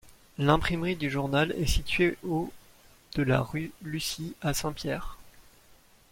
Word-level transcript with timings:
L'imprimerie 0.39 0.95
du 0.95 1.11
journal 1.11 1.51
est 1.59 1.67
située 1.67 2.17
au 2.23 2.51
de 3.13 3.21
la 3.21 3.39
rue 3.39 3.71
Lucy 3.83 4.33
à 4.41 4.51
Saint-Pierre. 4.55 5.19